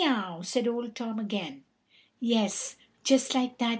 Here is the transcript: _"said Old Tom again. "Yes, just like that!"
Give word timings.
_"said 0.47 0.67
Old 0.67 0.95
Tom 0.95 1.19
again. 1.19 1.63
"Yes, 2.19 2.75
just 3.03 3.35
like 3.35 3.59
that!" 3.59 3.69